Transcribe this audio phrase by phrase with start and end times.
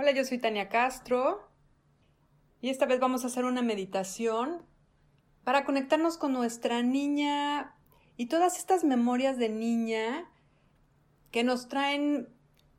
[0.00, 1.50] Hola, yo soy Tania Castro
[2.60, 4.62] y esta vez vamos a hacer una meditación
[5.42, 7.74] para conectarnos con nuestra niña
[8.16, 10.30] y todas estas memorias de niña
[11.32, 12.28] que nos traen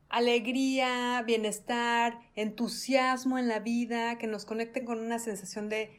[0.08, 5.92] alegría, bienestar, entusiasmo en la vida, que nos conecten con una sensación de,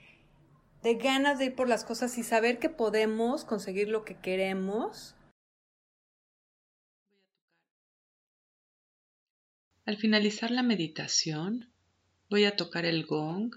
[0.83, 5.15] de ganas de ir por las cosas y saber que podemos conseguir lo que queremos.
[9.91, 11.69] Al finalizar la meditación,
[12.29, 13.57] voy a tocar el gong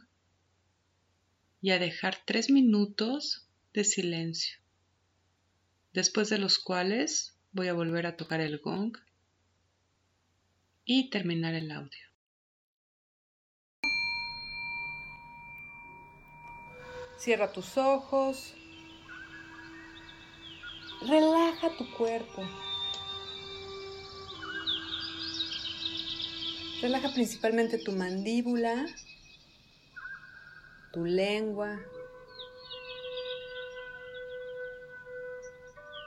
[1.62, 4.58] y a dejar tres minutos de silencio,
[5.94, 8.98] después de los cuales voy a volver a tocar el gong
[10.86, 12.08] y terminar el audio.
[17.20, 18.56] Cierra tus ojos.
[21.08, 22.73] Relaja tu cuerpo.
[26.84, 28.86] Relaja principalmente tu mandíbula,
[30.92, 31.80] tu lengua.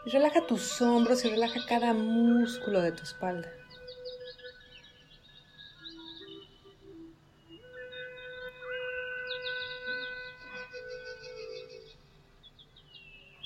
[0.05, 3.51] relaja tus hombros y relaja cada músculo de tu espalda.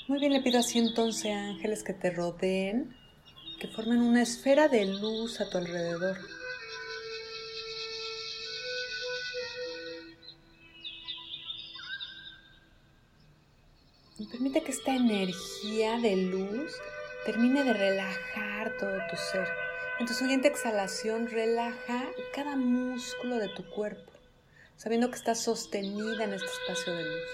[0.08, 2.92] Muy bien, le pido a 111 ángeles que te rodeen,
[3.60, 6.39] que formen una esfera de luz a tu alrededor.
[14.94, 16.74] Energía de luz
[17.24, 19.48] termine de relajar todo tu ser.
[19.98, 24.12] En tu siguiente exhalación, relaja cada músculo de tu cuerpo,
[24.76, 27.28] sabiendo que estás sostenida en este espacio de luz.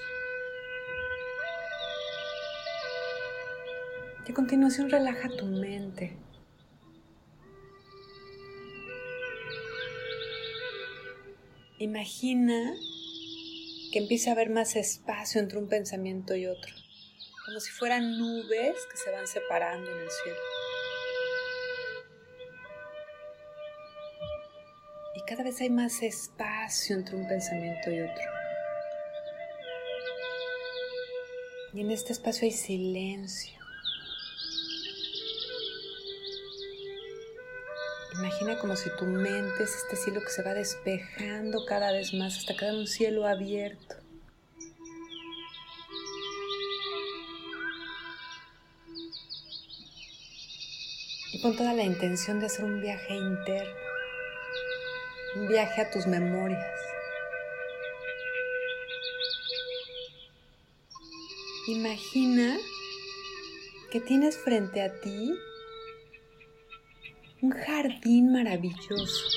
[4.26, 6.16] Y a continuación, relaja tu mente.
[11.78, 12.74] Imagina
[13.92, 16.74] que empiece a haber más espacio entre un pensamiento y otro,
[17.46, 20.38] como si fueran nubes que se van separando en el cielo.
[25.14, 28.24] Y cada vez hay más espacio entre un pensamiento y otro.
[31.72, 33.56] Y en este espacio hay silencio.
[38.14, 42.38] Imagina como si tu mente es este cielo que se va despejando cada vez más
[42.38, 43.95] hasta quedar un cielo abierto.
[51.46, 53.76] Con toda la intención de hacer un viaje interno,
[55.36, 56.80] un viaje a tus memorias.
[61.68, 62.56] Imagina
[63.92, 65.38] que tienes frente a ti
[67.42, 69.28] un jardín maravilloso.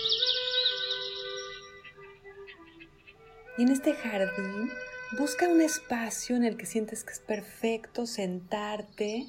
[3.56, 4.72] Y en este jardín
[5.16, 9.28] busca un espacio en el que sientes que es perfecto sentarte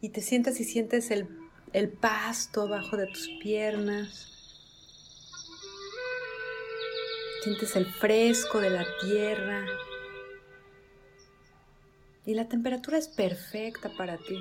[0.00, 4.26] y te sientas y sientes el, el pasto abajo de tus piernas.
[7.42, 9.66] Sientes el fresco de la tierra.
[12.24, 14.38] Y la temperatura es perfecta para ti.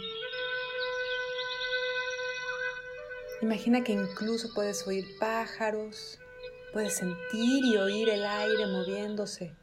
[3.42, 6.20] Imagina que incluso puedes oír pájaros,
[6.74, 9.54] puedes sentir y oír el aire moviéndose.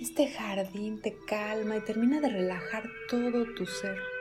[0.00, 4.15] Este jardín te calma y termina de relajar todo tu ser.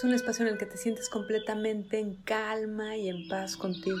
[0.00, 3.98] Es un espacio en el que te sientes completamente en calma y en paz contigo.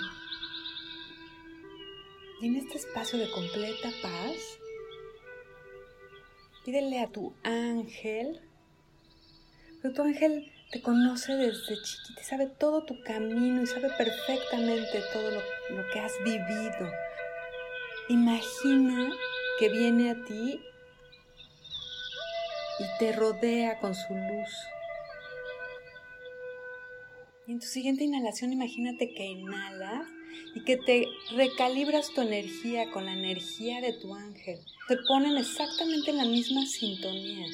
[2.40, 4.58] Y en este espacio de completa paz,
[6.64, 8.40] pídele a tu ángel,
[9.82, 15.30] pero tu ángel te conoce desde chiquita sabe todo tu camino y sabe perfectamente todo
[15.30, 16.90] lo, que has vivido.
[18.08, 19.12] Imagina
[19.58, 20.62] que viene a ti
[22.78, 24.48] y te rodea con su luz.
[27.50, 30.06] Y en tu siguiente inhalación imagínate que inhalas
[30.54, 34.60] y que te recalibras tu energía con la energía de tu ángel.
[34.86, 37.44] Te ponen exactamente en la misma sintonía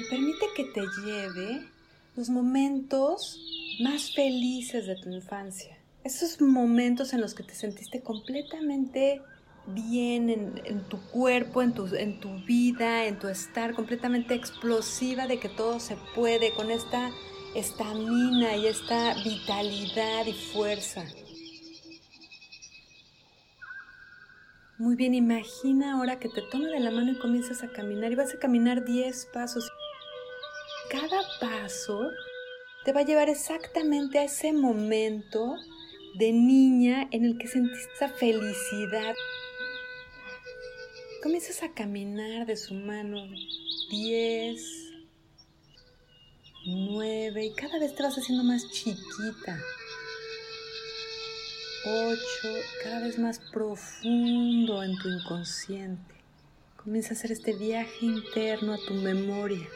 [0.00, 1.68] y permite que te lleve
[2.16, 3.38] los momentos
[3.78, 5.78] más felices de tu infancia.
[6.02, 9.22] Esos momentos en los que te sentiste completamente
[9.68, 15.38] bien en, tu cuerpo, en tu, en tu vida, en tu estar completamente explosiva de
[15.38, 17.12] que todo se puede, con esta
[17.54, 21.04] estamina y esta vitalidad y fuerza.
[24.78, 28.16] Muy bien, imagina ahora que te toma de la mano y comienzas a caminar y
[28.16, 29.70] vas a caminar 10 pasos
[30.94, 32.10] cada paso
[32.84, 35.56] te va a llevar exactamente a ese momento
[36.14, 39.14] de niña en el que sentiste esa felicidad.
[41.22, 43.26] Comienzas a caminar de su mano
[43.90, 44.93] 10,
[46.66, 49.60] 9 y cada vez te vas haciendo más chiquita.
[51.86, 52.18] 8,
[52.82, 56.14] cada vez más profundo en tu inconsciente.
[56.76, 59.68] Comienza a hacer este viaje interno a tu memoria.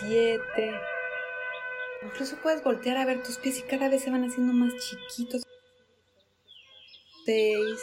[0.00, 0.72] 7.
[2.02, 5.42] Incluso puedes voltear a ver tus pies y cada vez se van haciendo más chiquitos.
[7.24, 7.80] 6.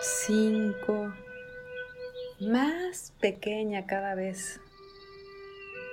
[0.00, 1.27] 5.
[2.40, 4.60] Más pequeña cada vez.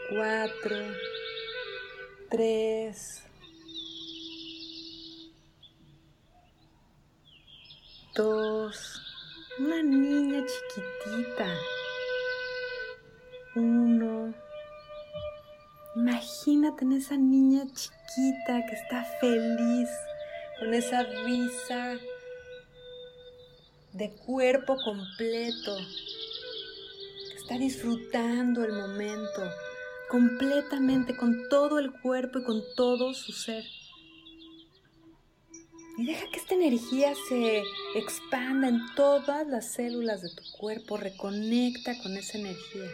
[0.09, 0.77] 4.
[2.29, 3.23] 3.
[8.15, 9.01] 2.
[9.57, 11.47] Una niña chiquitita.
[13.55, 14.33] Uno.
[15.95, 19.89] Imagínate en esa niña chiquita que está feliz,
[20.59, 21.97] con esa risa
[23.93, 25.77] de cuerpo completo,
[27.45, 29.43] está disfrutando el momento
[30.09, 33.63] completamente con todo el cuerpo y con todo su ser.
[35.99, 37.61] Y deja que esta energía se
[37.93, 42.89] expanda en todas las células de tu cuerpo, reconecta con esa energía.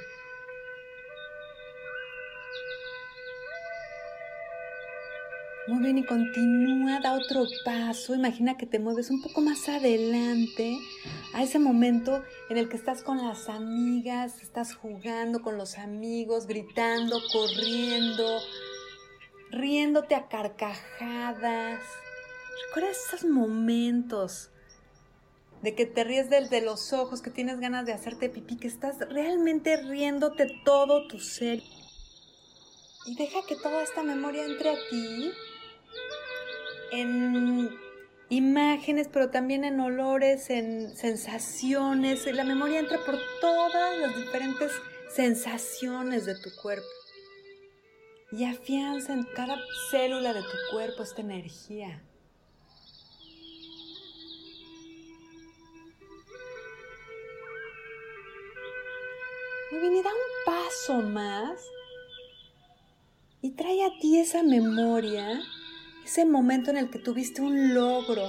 [5.72, 8.14] Muy bien, y continúa, da otro paso.
[8.14, 10.78] Imagina que te mueves un poco más adelante
[11.34, 16.46] a ese momento en el que estás con las amigas, estás jugando con los amigos,
[16.46, 18.42] gritando, corriendo,
[19.52, 21.80] riéndote a carcajadas.
[22.68, 24.50] Recuerda esos momentos
[25.62, 28.68] de que te ríes del de los ojos, que tienes ganas de hacerte pipí, que
[28.68, 31.64] estás realmente riéndote todo tu ser.
[33.06, 35.32] Y deja que toda esta memoria entre a ti
[36.92, 37.70] en
[38.30, 42.26] imágenes, pero también en olores, en sensaciones.
[42.34, 44.72] La memoria entra por todas las diferentes
[45.14, 46.88] sensaciones de tu cuerpo.
[48.32, 49.58] Y afianza en cada
[49.90, 52.02] célula de tu cuerpo esta energía.
[59.72, 61.62] Muy bien, y da un paso más
[63.42, 65.42] y trae a ti esa memoria
[66.06, 68.28] ese momento en el que tuviste un logro,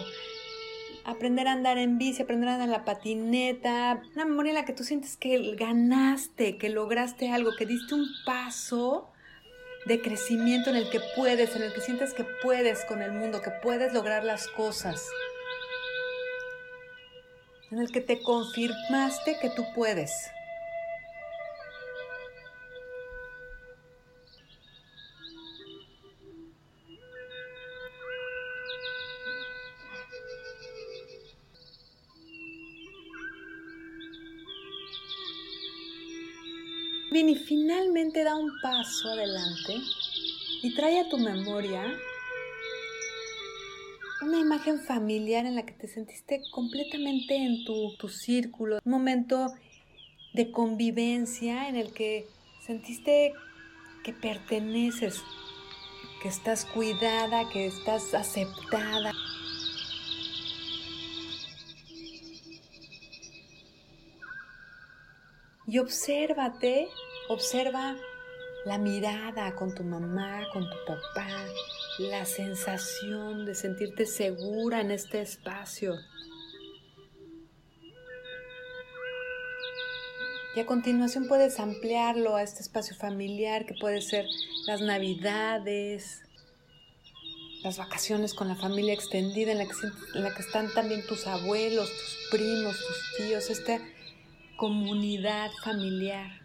[1.05, 4.65] aprender a andar en bici, aprender a andar en la patineta, una memoria en la
[4.65, 9.11] que tú sientes que ganaste, que lograste algo, que diste un paso
[9.87, 13.43] de crecimiento en el que puedes, en el que sientes que puedes con el mundo,
[13.43, 15.09] que puedes lograr las cosas,
[17.71, 20.13] en el que te confirmaste que tú puedes.
[37.13, 39.75] Bien, y finalmente da un paso adelante
[40.63, 41.85] y trae a tu memoria
[44.23, 49.53] una imagen familiar en la que te sentiste completamente en tu, tu círculo, un momento
[50.33, 52.27] de convivencia en el que
[52.65, 53.35] sentiste
[54.05, 55.21] que perteneces,
[56.23, 59.13] que estás cuidada, que estás aceptada.
[65.67, 66.89] Y obsérvate,
[67.29, 67.97] observa
[68.65, 71.29] la mirada con tu mamá, con tu papá,
[71.99, 75.95] la sensación de sentirte segura en este espacio.
[80.55, 84.27] Y a continuación puedes ampliarlo a este espacio familiar que puede ser
[84.67, 86.23] las navidades,
[87.63, 89.73] las vacaciones con la familia extendida en la que,
[90.15, 93.81] en la que están también tus abuelos, tus primos, tus tíos, este
[94.57, 96.43] comunidad familiar.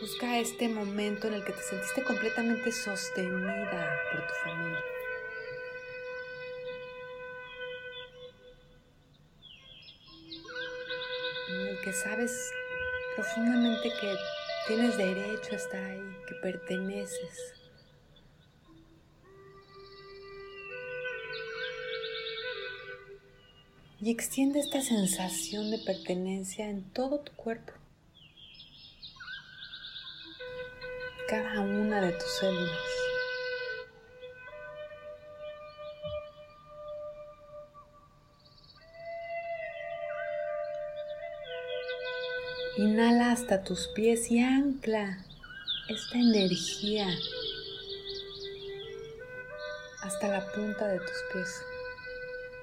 [0.00, 4.84] Busca este momento en el que te sentiste completamente sostenida por tu familia.
[11.50, 12.50] En el que sabes
[13.14, 14.14] profundamente que
[14.66, 17.61] tienes derecho a estar ahí, que perteneces.
[24.02, 27.72] Y extiende esta sensación de pertenencia en todo tu cuerpo.
[31.28, 32.70] Cada una de tus células.
[42.78, 45.24] Inhala hasta tus pies y ancla
[45.88, 47.06] esta energía
[50.02, 51.71] hasta la punta de tus pies.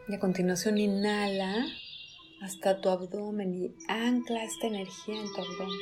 [0.09, 1.67] Y a continuación inhala
[2.41, 5.79] hasta tu abdomen y ancla esta energía en tu abdomen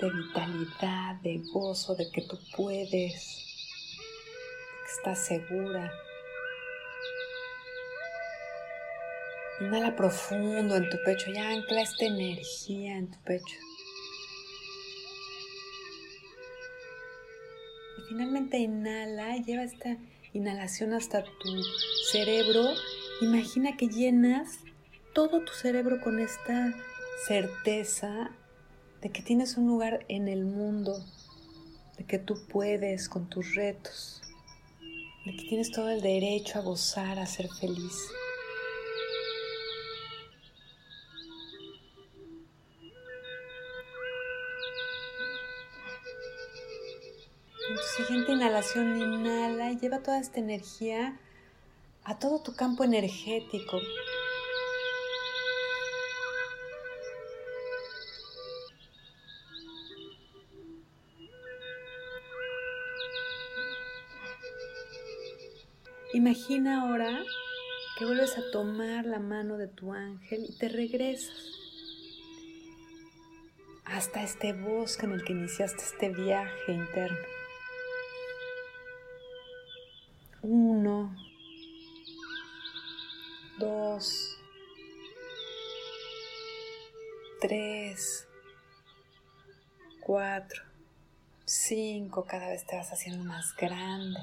[0.00, 3.08] de vitalidad, de gozo, de que tú puedes, de
[4.82, 5.92] que estás segura.
[9.60, 13.56] Inhala profundo en tu pecho y ancla esta energía en tu pecho.
[17.98, 19.96] Y finalmente inhala, lleva esta
[20.32, 21.62] inhalación hasta tu
[22.10, 22.74] cerebro.
[23.20, 24.60] Imagina que llenas
[25.12, 26.72] todo tu cerebro con esta
[27.26, 28.30] certeza
[29.02, 31.04] de que tienes un lugar en el mundo,
[31.96, 34.22] de que tú puedes con tus retos,
[35.24, 38.08] de que tienes todo el derecho a gozar, a ser feliz.
[47.68, 51.18] En tu siguiente inhalación, inhala y lleva toda esta energía
[52.08, 53.78] a todo tu campo energético.
[66.14, 67.22] Imagina ahora
[67.98, 71.30] que vuelves a tomar la mano de tu ángel y te regresas
[73.84, 77.18] hasta este bosque en el que iniciaste este viaje interno.
[80.40, 81.27] Uno,
[83.58, 84.38] dos,
[87.40, 88.26] tres,
[90.00, 90.62] cuatro,
[91.44, 94.20] cinco, cada vez te vas haciendo más grande.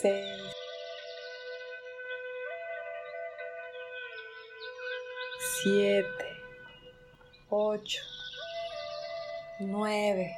[0.00, 0.42] Seis,
[5.62, 6.26] siete,
[7.48, 8.02] ocho,
[9.58, 10.34] nueve,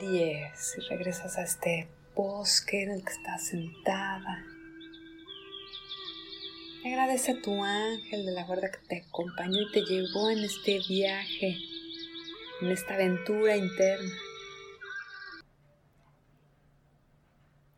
[0.00, 0.76] diez.
[0.78, 4.44] Y regresas a este bosque en el que estás sentada.
[6.88, 10.80] Agradece a tu ángel de la guarda que te acompañó y te llevó en este
[10.88, 11.58] viaje,
[12.62, 14.10] en esta aventura interna.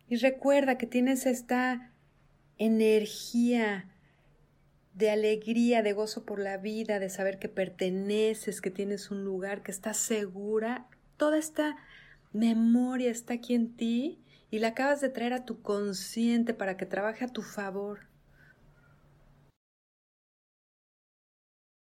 [0.08, 1.92] Y recuerda que tienes esta
[2.56, 3.90] energía
[4.94, 9.64] de alegría, de gozo por la vida, de saber que perteneces, que tienes un lugar,
[9.64, 10.86] que estás segura.
[11.16, 11.76] Toda esta
[12.32, 16.86] memoria está aquí en ti y la acabas de traer a tu consciente para que
[16.86, 18.09] trabaje a tu favor.